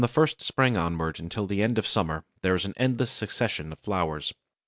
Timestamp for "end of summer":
1.61-2.23